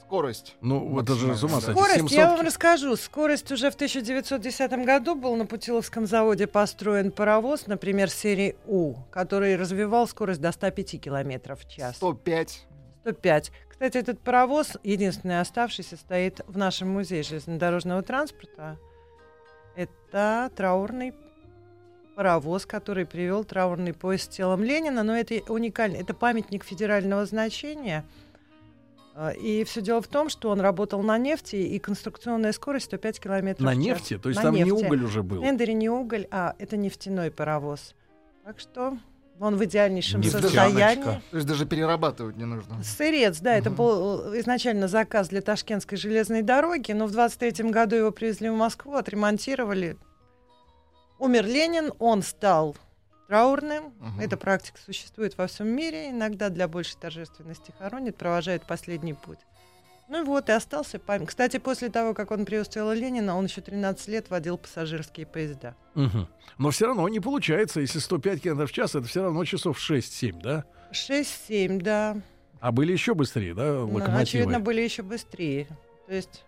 [0.10, 0.56] Скорость.
[0.62, 1.62] Ну, это же с ума.
[1.62, 2.96] Скорость, 700 я вам расскажу.
[2.96, 9.56] Скорость уже в 1910 году был на Путиловском заводе построен паровоз, например, серии У, который
[9.56, 11.98] развивал скорость до 105 километров в час.
[11.98, 12.66] 105.
[13.02, 13.52] 105.
[13.70, 18.80] Кстати, этот паровоз, единственный оставшийся, стоит в нашем музее железнодорожного транспорта.
[19.76, 21.14] Это траурный
[22.16, 25.04] паровоз, который привел траурный поезд с телом Ленина.
[25.04, 25.98] Но это уникально.
[25.98, 28.06] Это памятник федерального значения.
[29.22, 33.20] А, И все дело в том, что он работал на нефти, и конструкционная скорость 105
[33.20, 33.84] километров На в час.
[33.84, 34.18] нефти?
[34.18, 34.86] То есть На там не нефти.
[34.86, 35.44] уголь уже был?
[35.44, 37.96] Эндери не уголь, а это нефтяной паровоз.
[38.46, 38.98] Так что
[39.42, 40.50] он в идеальнейшем Нефтяночка.
[40.50, 41.04] состоянии.
[41.32, 42.82] То есть даже перерабатывать не нужно.
[42.82, 43.78] Сырец, да, это Мгм.
[43.78, 48.54] был э, изначально заказ для Ташкентской железной дороги, но в 23 году его привезли в
[48.56, 49.98] Москву, отремонтировали.
[51.20, 52.78] Умер Ленин, он стал
[53.30, 53.94] траурным.
[54.00, 54.20] Мгм.
[54.20, 56.10] Эта практика существует во всем мире.
[56.10, 59.38] Иногда для большей торжественности хоронят, провожают последний путь.
[60.10, 61.28] Ну вот, и остался память.
[61.28, 65.76] Кстати, после того, как он привез тело Ленина, он еще 13 лет водил пассажирские поезда.
[65.94, 66.28] Мгм.
[66.58, 70.42] Но все равно не получается, если 105 км в час, это все равно часов 6-7,
[70.42, 70.66] да?
[70.92, 72.18] 6-7, да.
[72.60, 74.22] А были еще быстрее, да, Ну, локомотивы?
[74.22, 75.68] очевидно, были еще быстрее.
[76.08, 76.44] То есть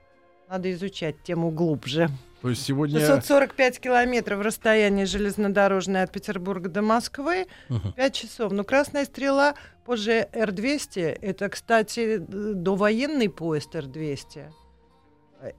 [0.51, 2.09] надо изучать тему глубже.
[2.41, 2.99] То есть сегодня...
[2.99, 7.93] 645 километров расстояние железнодорожное от Петербурга до Москвы, Мгм.
[7.93, 8.51] 5 часов.
[8.51, 14.51] Но «Красная стрела» позже Р-200, это, кстати, довоенный поезд Р-200,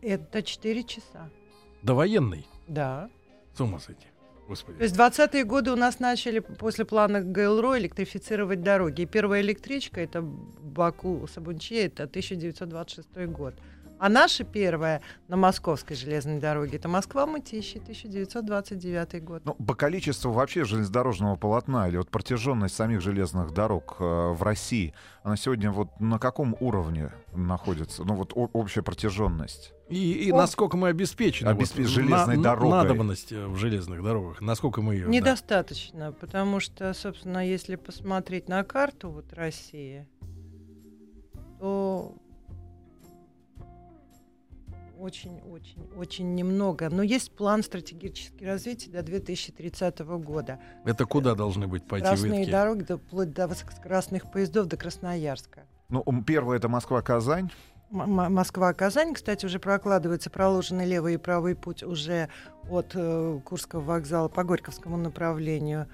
[0.02, 1.30] это 4 часа.
[1.82, 2.46] Довоенный.
[2.68, 3.08] Да.
[3.56, 4.06] С ума сойти.
[4.46, 4.76] Господи.
[4.76, 9.02] То есть в 20-е годы у нас начали после плана ГЛРО электрифицировать дороги.
[9.02, 13.54] И первая электричка, это Баку-Сабунчи, это 1926 год.
[14.02, 19.42] А наша первая на Московской железной дороге это Москва-Мытищи, 1929 год.
[19.44, 24.92] Ну, по количеству вообще железнодорожного полотна или вот протяженность самих железных дорог э, в России,
[25.22, 28.02] она сегодня вот на каком уровне находится?
[28.02, 29.72] Ну вот о- общая протяженность.
[29.88, 30.36] И, и О.
[30.36, 32.70] насколько мы обеспечены Обеспе- вот, железной на- дорогой.
[32.82, 35.04] надобность в железных дорогах, насколько мы ее...
[35.04, 35.10] да.
[35.12, 40.08] Недостаточно, потому что, собственно, если посмотреть на карту вот России,
[41.60, 42.16] то
[45.02, 46.88] очень-очень-очень немного.
[46.88, 50.60] Но есть план стратегического развития до 2030 года.
[50.84, 52.50] Это куда должны быть пойти Красные ветки?
[52.50, 55.66] дороги, до, вплоть до высокоскоростных поездов до Красноярска.
[55.88, 57.50] Ну, первое это Москва-Казань.
[57.90, 62.30] Москва-Казань, кстати, уже прокладывается проложенный левый и правый путь уже
[62.70, 65.88] от э, Курского вокзала по Горьковскому направлению.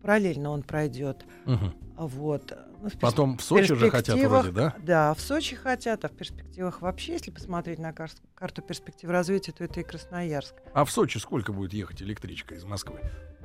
[0.00, 1.24] Параллельно он пройдет.
[1.44, 1.74] Мгм.
[1.96, 2.56] Вот.
[2.80, 4.74] Ну, Потом в Сочи же хотят вроде, да?
[4.78, 9.52] Да, в Сочи хотят, а в перспективах вообще, если посмотреть на кар- карту перспектив развития,
[9.52, 10.54] то это и Красноярск.
[10.74, 13.00] А в Сочи сколько будет ехать электричка из Москвы?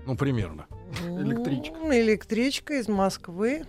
[0.05, 0.67] Ну, примерно.
[1.07, 1.75] Электричка.
[1.75, 3.65] Ну, электричка из Москвы.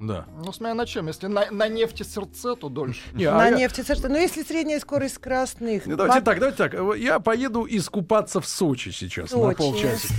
[0.00, 0.26] Да.
[0.36, 1.06] Ну, смотря на чем.
[1.06, 3.00] Если на, на нефти сердце, то дольше.
[3.12, 3.82] Не, на а я- нефти.
[4.06, 5.86] Ну, если средняя скорость красных.
[5.86, 6.98] Ну, давайте по- так, давайте так.
[6.98, 9.56] Я поеду искупаться в Сочи сейчас на Сочи.
[9.56, 10.14] полчасика.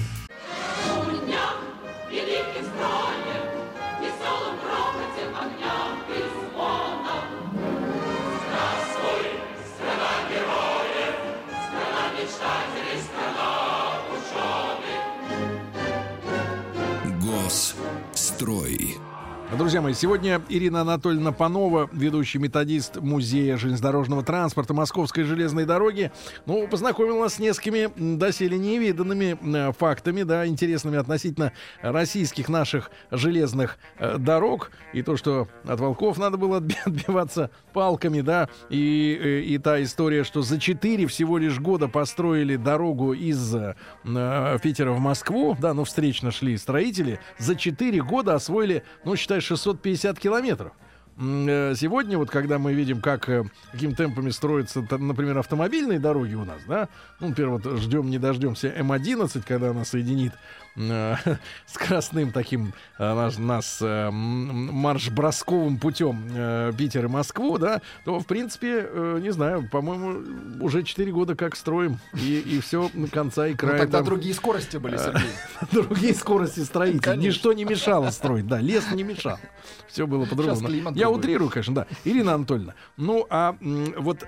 [19.58, 26.12] Друзья мои, сегодня Ирина Анатольевна Панова, ведущий методист Музея железнодорожного транспорта Московской железной дороги,
[26.46, 33.78] ну, познакомила нас с несколькими доселе невиданными э, фактами, да, интересными относительно российских наших железных
[33.98, 34.72] э, дорог.
[34.92, 39.82] И то, что от волков надо было отби- отбиваться палками, да, и, э, и та
[39.82, 43.56] история, что за четыре всего лишь года построили дорогу из
[44.04, 50.20] Питера в Москву, да, ну, встречно шли строители, за четыре года освоили, ну, считай, 650
[50.20, 50.74] километров.
[51.18, 56.44] Э, Сегодня, вот когда мы видим, как, э, какими темпами строятся, например, автомобильные дороги у
[56.44, 60.34] нас, да, ну, например, вот ждем, не дождемся М11, когда она соединит
[60.76, 61.16] э,
[61.66, 68.20] с красным таким э, наш, нас э, марш-бросковым путем э, Питер и Москву, да, то,
[68.20, 73.48] в принципе, э, не знаю, по-моему, уже 4 года как строим, и, и все конца
[73.48, 73.80] и Ну, края.
[73.80, 74.06] тогда там.
[74.06, 75.30] другие скорости были, Сергей.
[75.72, 77.02] Другие скорости строить.
[77.02, 77.28] Конечно.
[77.28, 78.48] Ничто не мешало строить.
[78.48, 79.40] Да, лес не мешал.
[79.88, 80.92] Все было по-другому.
[80.94, 81.88] Я утрирую, конечно, да.
[82.04, 83.56] Ирина Анатольевна, ну, а
[83.98, 84.26] вот,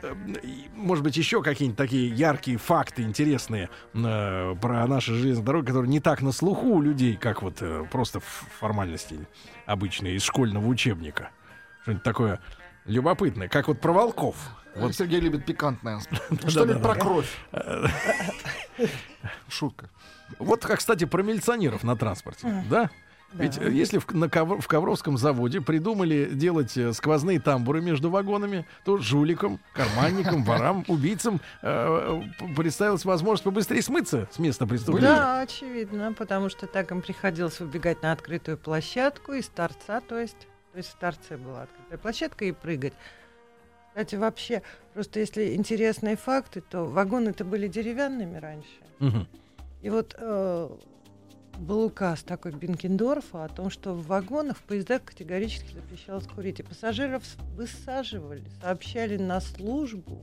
[0.75, 6.21] может быть, еще какие-нибудь такие яркие факты интересные про наши железные дороги, которые не так
[6.21, 9.27] на слуху у людей, как вот э, просто формальности
[9.65, 11.31] обычные из школьного учебника.
[11.81, 12.39] Что-нибудь такое
[12.85, 14.35] любопытное, как вот про волков.
[14.75, 15.99] Вот Сергей любит пикантное.
[16.47, 17.29] Что-нибудь про кровь.
[19.49, 19.89] Шутка.
[20.39, 22.89] Вот, как, кстати, про милиционеров на транспорте, да?
[23.33, 28.09] Ведь э, если в, на Ковр- в Ковровском заводе придумали делать э, сквозные тамбуры между
[28.09, 35.07] вагонами, то жуликам, карманникам, ворам, убийцам э, п- представилась возможность побыстрее смыться с места преступления.
[35.07, 40.47] Да, очевидно, потому что так им приходилось выбегать на открытую площадку из торца, то есть,
[40.71, 42.93] то есть в торце была открытая площадка и прыгать.
[43.89, 44.61] Кстати, вообще,
[44.93, 48.69] просто если интересные факты, то вагоны-то были деревянными раньше.
[48.99, 49.27] Мгм.
[49.81, 50.69] И вот э,
[51.57, 56.59] был указ такой Бенкендорфа о том, что в вагонах, в поездах категорически запрещалось курить.
[56.59, 57.23] И пассажиров
[57.55, 60.21] высаживали, сообщали на службу,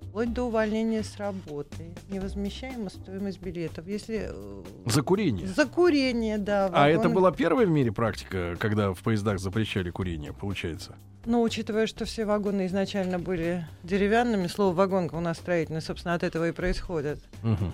[0.00, 1.92] вплоть до увольнения с работы.
[2.08, 3.86] Невозмещаема стоимость билетов.
[3.88, 5.46] Если э, За курение.
[5.46, 6.70] за курение, да.
[6.72, 10.94] А это была первая в мире практика, когда в поездах запрещали курение, получается?
[11.26, 16.22] Ну, учитывая, что все вагоны изначально были деревянными, слово вагонка у нас строительное, собственно, от
[16.22, 17.18] этого и происходит.
[17.42, 17.72] Мгм.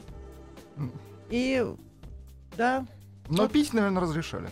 [1.28, 1.62] И
[2.56, 2.84] да,
[3.28, 4.48] Но пить, наверное, разрешали.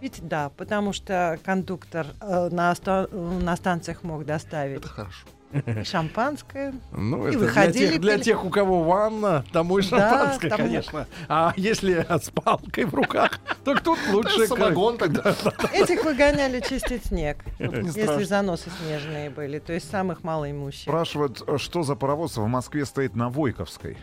[0.00, 5.26] Ведь да, потому что кондуктор э, на, э, на станциях мог доставить Это хорошо.
[5.84, 6.74] шампанское.
[6.92, 10.50] Ну, И это выходили, для, тех, для тех, у кого ванна, тому и Да, шампанское,
[10.50, 11.06] тому- конечно.
[11.28, 14.46] А если с палкой в руках, то тут лучше...
[14.46, 15.34] Самогон тогда.
[15.72, 20.82] Этих выгоняли чистить снег, если заносы снежные были, то есть самых малоимущих.
[20.82, 23.96] Спрашивают, э, что за паровоз в Москве стоит на Войковской.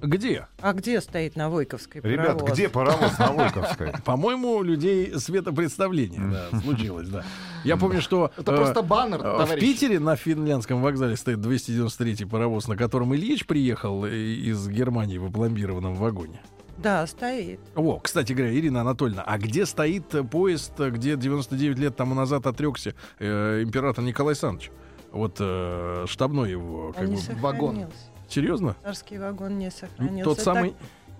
[0.00, 0.46] Где?
[0.60, 2.52] А где стоит на Войковской Ребят, паровоз?
[2.52, 3.92] где паровоз на Войковской?
[4.04, 6.20] По-моему, у людей светопредставление
[6.52, 7.24] да, случилось, да.
[7.64, 9.60] Я помню, что Это просто баннер, э, в товарищ.
[9.60, 15.26] Питере на финляндском вокзале стоит 293 паровоз, на котором Ильич приехал э, из Германии в
[15.26, 16.40] опломбированном вагоне.
[16.76, 17.58] Да, стоит.
[17.74, 22.46] О, кстати говоря, Ирина Анатольевна, а где стоит э, поезд, где 99 лет тому назад
[22.46, 24.70] отрекся э, император Николай Александрович?
[25.10, 27.40] Вот э, штабной его, как Он не бы.
[27.40, 27.86] вагон.
[28.28, 28.76] Серьезно?
[28.82, 30.24] Царский вагон не сохранился.
[30.24, 30.74] Тот Так- самый.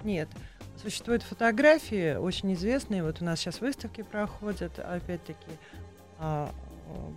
[0.04, 0.28] Нет.
[0.80, 3.02] Существуют фотографии очень известные.
[3.02, 5.50] Вот у нас сейчас выставки проходят, опять-таки,
[6.18, 6.50] а,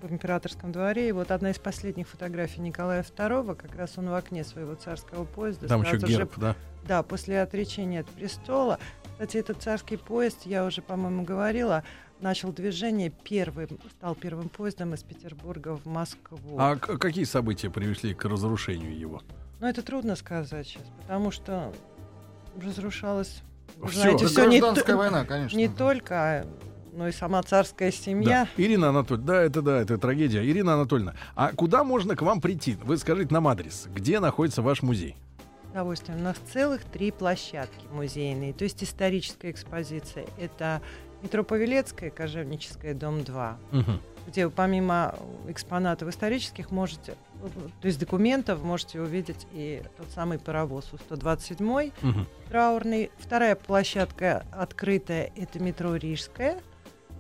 [0.02, 1.10] в императорском дворе.
[1.10, 5.26] И вот одна из последних фотографий Николая II, как раз он в окне своего царского
[5.26, 5.68] поезда.
[5.68, 6.56] Там еще сразу же герб, да?
[6.88, 8.80] Да, после отречения от престола.
[9.12, 11.84] Кстати, этот царский поезд, я уже, по-моему, говорила,
[12.20, 16.58] начал движение первым, стал первым поездом из Петербурга в Москву.
[16.58, 19.22] А какие события привели к разрушению его?
[19.62, 21.72] Но это трудно сказать сейчас, потому что
[22.60, 23.44] разрушалось,
[23.78, 24.02] вы Всё.
[24.02, 24.60] знаете, все не,
[24.96, 25.56] война, конечно.
[25.56, 26.46] не только, а,
[26.94, 28.48] но и сама царская семья.
[28.58, 28.64] Да.
[28.64, 30.44] Ирина Анатольевна, да, это да, это трагедия.
[30.44, 32.76] Ирина Анатольевна, а куда можно к вам прийти?
[32.84, 35.16] Вы скажите нам адрес, где находится ваш музей?
[35.70, 36.20] Удовольствием.
[36.20, 40.26] У нас целых три площадки музейные, то есть историческая экспозиция.
[40.40, 40.82] Это
[41.24, 43.58] метро Павелецкая, Кожевническая, дом 2.
[43.72, 44.02] Мгм.
[44.28, 45.16] где вы помимо
[45.48, 47.16] экспонатов исторических можете,
[47.82, 52.28] то есть документов, можете увидеть и тот самый паровоз У-127 Мгм.
[52.48, 53.10] траурный.
[53.18, 56.60] Вторая площадка открытая— это метро Рижская,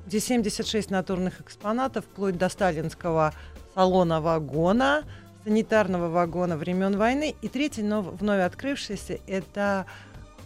[0.05, 3.33] где 76 натурных экспонатов, вплоть до сталинского
[3.73, 5.03] салона вагона,
[5.43, 7.33] санитарного вагона времен войны.
[7.41, 9.87] И третий, нов- вновь открывшийся, это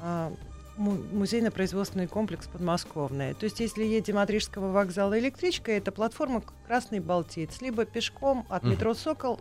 [0.01, 0.31] а,
[0.77, 3.33] музейно-производственный комплекс подмосковный.
[3.33, 8.63] То есть, если едем от Рижского вокзала электричкой, это платформа Красный Балтиец, либо пешком от
[8.63, 9.39] метро Сокол,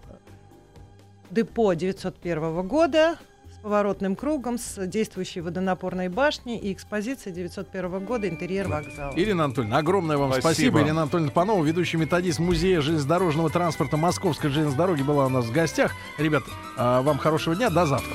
[1.30, 3.16] депо 901 года
[3.52, 9.12] с поворотным кругом, с действующей водонапорной башней и экспозицией 901 года интерьер вокзала.
[9.16, 10.48] Ирина Анатольевна, огромное вам спасибо.
[10.48, 10.82] Спасибо.
[10.82, 15.52] Ирина Анатольевна Панова, ведущий методист Музея железнодорожного транспорта Московской железной дороги, была у нас в
[15.52, 15.92] гостях.
[16.18, 16.44] Ребят,
[16.76, 18.14] а, вам хорошего дня, до завтра.